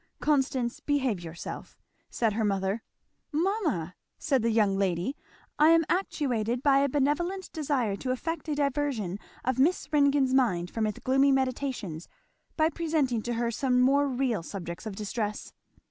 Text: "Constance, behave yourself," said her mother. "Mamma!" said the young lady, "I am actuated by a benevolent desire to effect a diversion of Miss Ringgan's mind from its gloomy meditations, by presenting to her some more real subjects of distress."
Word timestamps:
"Constance, 0.19 0.79
behave 0.79 1.19
yourself," 1.23 1.77
said 2.09 2.33
her 2.33 2.43
mother. 2.43 2.81
"Mamma!" 3.31 3.93
said 4.17 4.41
the 4.41 4.49
young 4.49 4.75
lady, 4.75 5.15
"I 5.59 5.69
am 5.69 5.85
actuated 5.89 6.63
by 6.63 6.79
a 6.79 6.89
benevolent 6.89 7.51
desire 7.53 7.95
to 7.97 8.09
effect 8.09 8.47
a 8.49 8.55
diversion 8.55 9.19
of 9.45 9.59
Miss 9.59 9.87
Ringgan's 9.93 10.33
mind 10.33 10.71
from 10.71 10.87
its 10.87 10.97
gloomy 10.97 11.31
meditations, 11.31 12.09
by 12.57 12.67
presenting 12.69 13.21
to 13.21 13.35
her 13.35 13.51
some 13.51 13.79
more 13.79 14.07
real 14.07 14.41
subjects 14.41 14.87
of 14.87 14.95
distress." 14.95 15.53